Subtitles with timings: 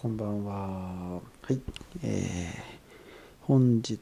[0.00, 1.20] こんばんは。
[1.42, 1.60] はい。
[2.04, 2.62] えー、
[3.42, 3.98] 本日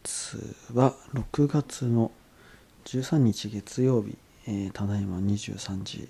[0.75, 2.11] は6月の
[2.85, 6.07] 13日月曜日、えー、ただいま23時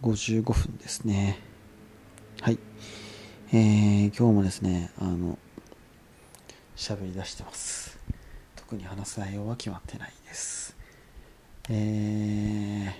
[0.00, 1.38] 55分ですね。
[2.40, 2.58] はい。
[3.52, 5.38] えー、今日もですね、あの、
[6.74, 7.98] 喋り出してます。
[8.56, 10.74] 特に話す内容は決まってないです。
[11.68, 12.92] えー、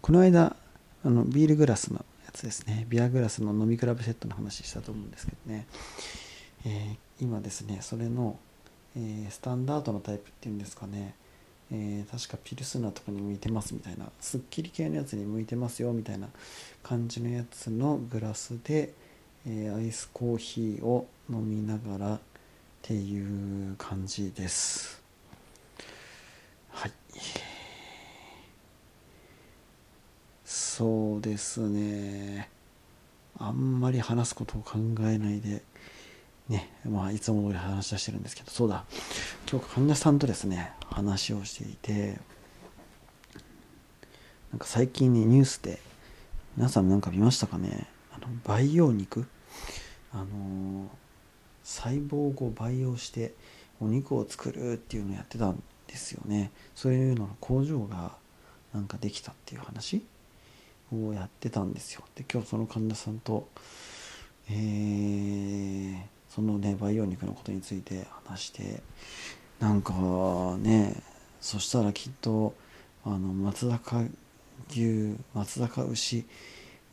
[0.00, 0.56] この間、
[1.04, 2.06] あのビールグラスの
[2.36, 2.86] つですね。
[2.88, 5.66] ビアグラスの飲み比べセットの話したと思うんですけどね、
[6.64, 8.38] えー、今ですねそれの、
[8.96, 11.14] えー、スタンダードのタイプっていうんですかね、
[11.72, 16.28] えー、確かピルスナーとかに向いてますみたいなすっきり系のやつに向いてますよみたいな
[16.82, 18.92] 感じのやつのグラスで、
[19.48, 22.20] えアイスコーヒーを飲みながらっ
[22.82, 25.02] ていう感じです。
[26.70, 26.92] はい。
[30.76, 32.50] そうですね。
[33.38, 34.72] あんまり話すことを考
[35.04, 35.62] えないで
[36.50, 38.84] ねまあいつも通り話し出してるんですけどそうだ。
[39.50, 42.18] 今日患者さんとですね話をしていて
[44.50, 45.78] なんか最近ねニュースで
[46.58, 47.86] 皆さんなんか見ましたかね？
[48.12, 49.26] あの培養肉？
[50.12, 50.90] あの
[51.64, 53.32] 細胞を培養して
[53.80, 56.50] お肉を作るっていうのをやってたんですよね。
[56.74, 58.12] そういうのの工場が
[58.74, 60.04] なんかできたっていう話？
[60.92, 62.02] をやってたんですよ。
[62.14, 63.48] で今日その患者さんと、
[64.50, 68.82] えー、そのね培養肉のことについて話して
[69.58, 69.92] なんか
[70.58, 71.02] ね
[71.40, 72.54] そしたらきっと
[73.04, 74.02] あの松坂
[74.70, 76.24] 牛松坂牛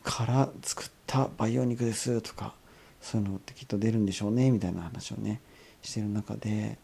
[0.02, 2.54] から作った培養肉ですとか
[3.00, 5.40] そういうのってきっと出るんでしょうねみたいな話をね
[5.82, 6.78] してる中で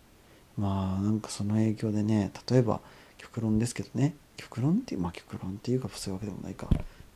[0.57, 2.81] まあなんかその影響でね例えば
[3.19, 4.15] 極論ですけどね。
[4.37, 6.69] 極論っていうまあ極論っていうかそういうわけでもないか。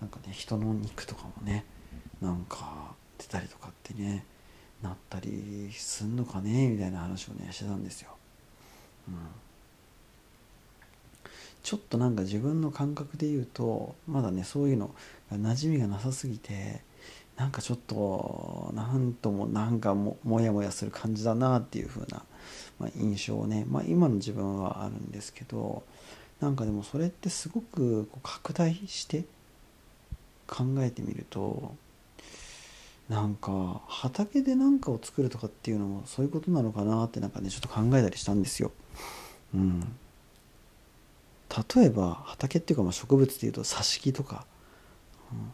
[0.04, 1.64] なんかね人の肉とかもね
[2.20, 4.26] なんか出たりとかってね
[4.82, 8.10] なったりすんのかねみたいな話をねしてたんですよ。
[9.08, 9.14] うん、
[11.62, 14.94] ちょっとなんか自分の感覚で言うとまだねそういうの
[15.30, 16.82] が馴染みがなさすぎて
[17.38, 22.22] なんかちょっとなんともなんかももやもやする感じだなっていう風な、
[22.78, 25.82] まあ、印象をね、まあ、今の自分はあるんですけど
[26.40, 29.24] なんかでもそれってすごくこう拡大して
[30.46, 31.74] 考えてみると
[33.08, 38.72] なんか畑で何かを作るとかっていうのもそういうことなのかなってなんかねちょっと考えたりしたんですよ。
[39.54, 39.80] うん、
[41.76, 44.46] 例えば畑っていうかまあ植物でいうと挿し木とか、
[45.32, 45.52] うん、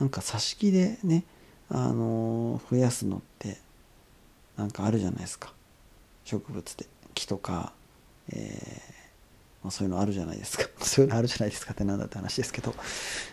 [0.00, 1.24] なんか挿し木でね、
[1.68, 3.58] あのー、増やすのって
[4.56, 5.52] なんかあるじゃないですか。
[6.24, 6.86] 植物で。
[7.14, 7.72] 木とか、
[8.30, 8.99] えー
[9.62, 10.64] まあ、そういうのあるじゃないですか。
[10.84, 12.74] そういうのあるじゃないですかってなんだって話ですけど。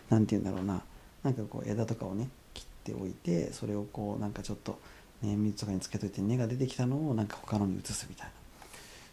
[0.10, 0.84] 何て言うんだろうな。
[1.24, 4.80] なんかこう枝とかをね切っておいてそれをこうなんかちょっと、
[5.22, 8.34] ね、水とかにつけといて根が出てきたのをなんか他のに移すみたいな。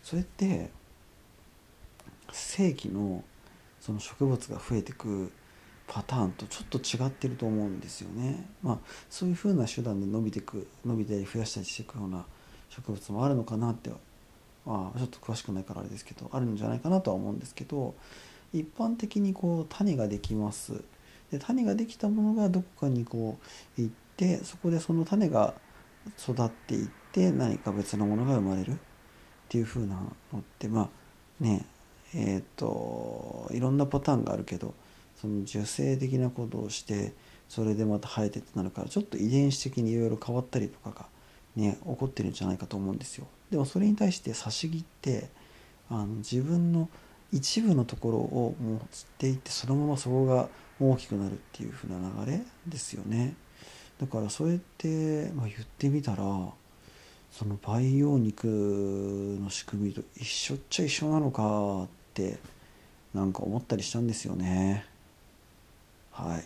[0.03, 0.71] それって
[2.33, 3.25] 正規の
[3.81, 5.33] その植物が増えてく
[5.87, 8.47] パターンとちょっと違ってると思うんですよね。
[8.63, 8.79] まあ
[9.11, 12.25] そういうふうな手段で伸びていく伸びたり増やしたりしていくような
[12.71, 13.91] 植物もあるのかなって
[14.67, 17.95] まあちょっと詳しくないからあれですけどあるんじゃないかなとは思うんですけど
[18.53, 20.83] 一般的にこう種ができます
[21.31, 23.39] で種ができたものがどこかにこ
[23.79, 25.55] う行ってそこでその種が
[26.19, 28.77] 育っていって何か別のものが生まれるっ
[29.49, 29.97] ていう風な
[30.33, 30.89] のってまあ
[31.43, 31.65] ね
[32.15, 34.75] えっ、ー、といろんなパターンがあるけど
[35.21, 37.13] その受精的なことをして
[37.49, 41.07] それでまた生えてってなるからちょっと遺伝子的にいろいろ変わったりとかが
[41.57, 43.27] ね起こってるんじゃないかと思うんですよ。
[43.55, 45.29] でもそれに対して差し木って
[45.89, 46.89] あの自分の
[47.31, 50.49] 一部のところをもう釣っていってそのままそこが
[50.81, 53.37] 大きくなるっていう風な流れですよね。
[54.01, 56.25] だからそうやって、まあ、言ってみたら
[57.31, 62.39] その培養肉の仕組みと一緒っちゃ一緒なのかって
[63.15, 64.85] なんか思ったりしたんですよね。
[66.11, 66.45] はい。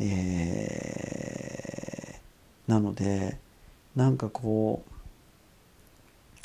[0.00, 3.36] えー、なので
[3.96, 4.84] なんかこ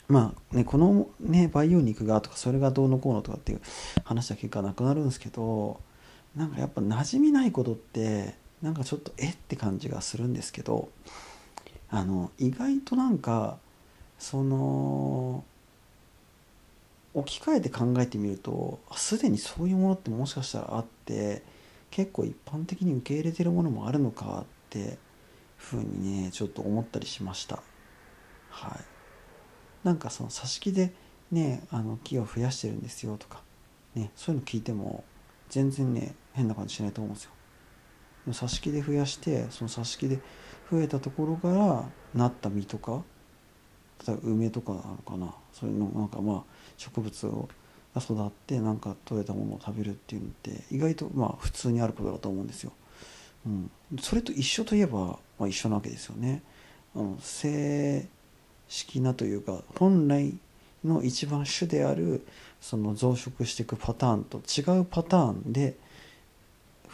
[0.09, 3.61] うまあねこのね培養肉がとかそれがどうのこうのとかっていう
[4.03, 5.79] 話だけがなくなるんですけど
[6.35, 10.89] なんかやっぱ馴染みないことってなんかちょっとえって感じがするんですけど
[11.89, 13.57] あの意外となんか
[14.17, 15.43] その
[17.13, 21.43] 置き換えて考えてみるとすでにそういうものってもしかしたらあって
[21.91, 24.97] 結構一般的に受け入れてるものもあるのかって
[25.63, 27.61] ふうにねちょっと思ったりしました
[28.49, 28.79] はい。
[29.85, 30.93] なんかその挿し木で
[31.31, 33.41] ねあの木を増やしてるんですよとか、
[33.95, 35.03] ね、そういうの聞いても
[35.49, 37.31] 全然ね変な感じしないと思うんですよ。
[38.29, 40.19] 挿し木で増やしてその挿し木で
[40.71, 43.03] 増えたところからなった実とか
[44.07, 46.43] 例えば梅とかなのかなそういうのなんかまあ
[46.77, 47.49] 植物を
[47.93, 52.71] が育ってなんか取れたものを食べるっていうのって意外とまあ普通にあることだと思うんですよ。
[53.45, 56.41] うん、それと一緒といえば、まあ、一緒なわけですよね。
[56.95, 58.07] あの正
[58.67, 60.35] 式なというか本来
[60.83, 62.25] の一番主である
[62.61, 65.75] その増殖していくパターンと違うパターンで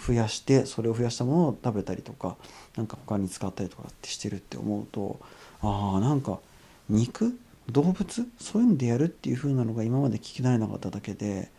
[0.08, 2.38] 増やしてそれを増やしたものを食べたりとか
[2.76, 5.20] 何か他に使ったりとかってしてるって思うと
[5.62, 6.40] ああなんか
[6.90, 7.38] 肉
[7.70, 11.52] 動物そういうのでやるっていう風なのが今まで聞き慣れなかっただけで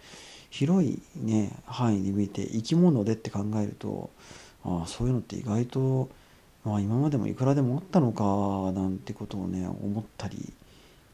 [0.50, 4.10] 広いね範囲で見て生き物でって考えると
[4.64, 6.10] ああそういうのって意外と、
[6.64, 8.24] まあ、今までもいくらでもあったのか
[8.78, 10.52] なんてことをね思ったり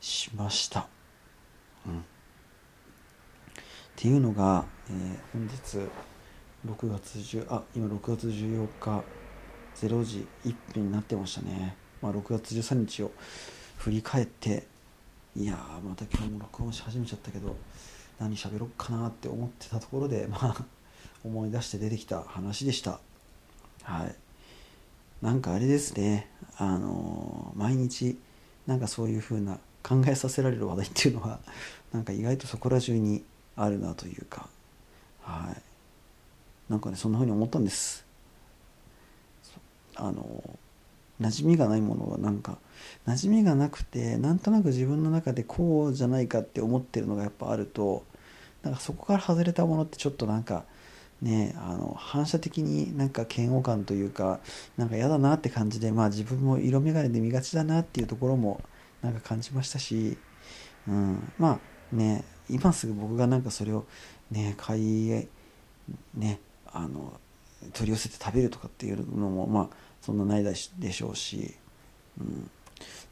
[0.01, 0.89] しました。
[1.87, 2.03] うん、っ
[3.95, 5.89] ていうのが、えー、本日
[6.67, 9.05] 6月10あ今6月14日
[9.77, 13.13] 0時1分になってましたね、まあ、6月13日を
[13.77, 14.67] 振り返って
[15.37, 17.57] いやまた今日も録音し始めちゃったけど
[18.19, 20.65] 何喋ろっかなって思ってたところでまあ
[21.25, 23.01] 思い出して出てきた話でした。
[23.87, 24.15] はい。
[25.25, 26.29] なんかあれですね。
[26.59, 28.19] あの、毎日
[28.67, 31.39] なんかそういう風な考えさせられる話題っていうのは
[31.93, 33.25] なんか意外とそこら中に
[33.55, 34.49] あるなというか。
[35.23, 35.63] はい。
[36.69, 38.05] なんかねそんな風に思ったんです。
[39.95, 40.59] あの
[41.21, 42.59] 馴染みがないものはなんか
[43.07, 48.05] 馴染みがなくてなんとなく自分の中でこうじゃないかって思ってるのがやっぱあると
[48.63, 50.65] なんかそこから外れたものってちょっとなんか
[51.23, 54.41] ねあの反射的になんか嫌悪感というか
[54.77, 58.61] なんか嫌だなって感じでまあ自分も色眼鏡で見がちだなっていうところも
[59.03, 60.19] なんか感じましたし、
[60.89, 61.61] うん、ま
[61.93, 63.85] あね今すぐ僕がなんかそれを
[64.31, 65.27] ね買い
[66.15, 66.41] ね
[66.73, 67.19] あの
[67.73, 69.69] 取り寄せて食べるとかっていうのもまあ
[70.01, 71.55] そんなないでしょうし、
[72.21, 72.51] うん、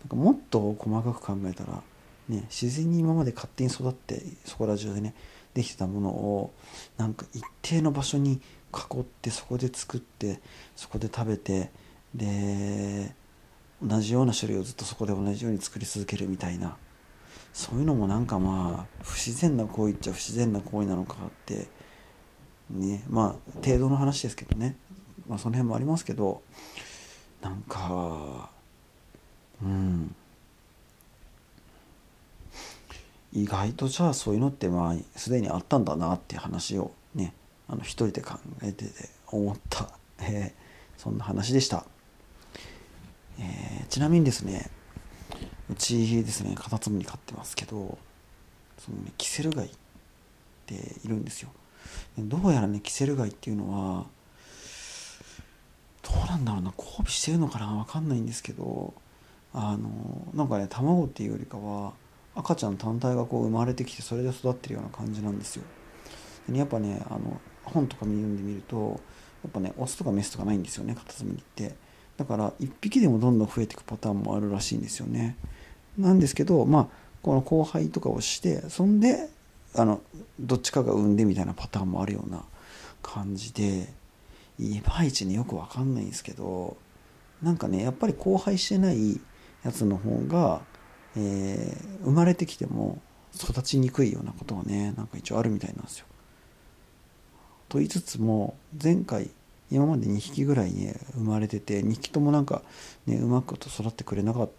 [0.00, 1.82] なんかもっと細かく考えたら、
[2.28, 5.14] ね、自然に今まで勝手に育ってそこら中でね
[5.54, 6.52] できてたものを
[6.96, 8.40] なんか一定の場所に
[8.72, 10.40] 囲ってそこで作って
[10.76, 11.70] そこで食べて
[12.14, 13.14] で
[13.82, 16.76] 同じような種類をずっとそこで同じように作り続けるみたいな。
[17.52, 21.68] そういうのもなんかまあ不自然な行為っちゃ不自然な行為なのかって
[22.68, 24.76] ねまあ程度の話ですけどね。
[25.28, 26.42] まあ、その辺もありますけど
[27.40, 28.50] なんか
[29.62, 30.14] うん。
[33.34, 37.34] 意外とじゃあそういうのってまあすでにあったんだなっていう話をね
[37.68, 38.90] あの一人で考えてて
[39.26, 39.88] 思った、
[40.20, 41.84] えー、そんな話でした、
[43.40, 44.70] えー、ちなみにですね
[45.70, 47.98] うちですねカタツムリ飼ってますけど
[48.78, 49.70] そのねキセルガイっ
[50.66, 51.50] ているんですよ。
[52.18, 54.04] どうやらねキセルガイっていうのは
[56.02, 58.94] どうなんだろうな交尾してるのかな分かんないんですけど
[59.52, 59.88] あの
[60.34, 61.92] なんかね卵っていうよりかは
[62.34, 65.62] 赤ちゃん単体がこう生まれてきてそれで育ってるような感じなんですよ。
[66.48, 69.00] でやっぱねあの本とか読んでみると
[69.42, 71.74] やっぱねオスとかメスとかないんですよねカタツムリって。
[72.16, 75.36] だから1匹でもどんどん増えていくパターンもあるらしいんですよね。
[75.98, 76.88] なんですけどまあ
[77.22, 79.28] この交配とかをしてそんで
[79.74, 80.00] あの
[80.38, 82.44] どっちかが産んでみたいなパターンもあるような
[83.02, 83.92] 感じで
[84.58, 86.76] いまいちねよくわかんないんですけど
[87.42, 89.20] なんかねやっぱり交配してない
[89.64, 90.60] やつの方が、
[91.16, 93.00] えー、生まれてきても
[93.34, 96.06] 育ちにくいようなことはねなんか一応あるみたいなんですよ。
[97.68, 99.30] と言いつつも前回
[99.70, 102.62] 今まで2匹ぐらいね生まれてて2匹ともなんか
[103.06, 104.50] ねうまくと育ってくれなかっ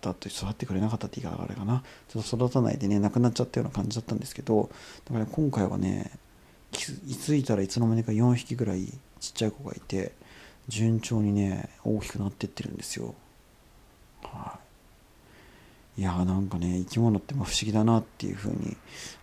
[0.00, 1.82] たと育ってくれなかったって言い方があれかな。
[2.08, 4.70] ちょっと育たないでね亡くなっちゃったような感じだったんですけど
[5.04, 6.10] だから今回はね
[6.72, 8.86] 気づいたらいつの間にか4匹ぐらい
[9.20, 10.12] ちっちゃい子がいて
[10.68, 13.14] 順調にね大きくなってってるんですよ。
[14.22, 14.63] はい。
[15.96, 18.76] いやーなんかね生き物ってま不思議だなっていうふうに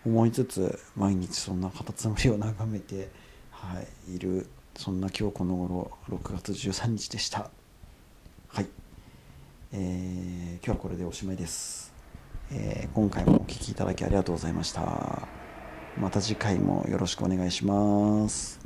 [0.05, 3.09] 思いつつ毎日そんなカタツムリを眺めて、
[3.51, 7.49] はい、いるそんな今日この頃6月13日でした。
[8.47, 8.67] はい。
[9.73, 11.93] えー、今日はこれでおしまいです、
[12.51, 15.27] えー、今回もお聴きいただきありがとうございました。
[15.97, 18.60] また次回もよろしくお願いします。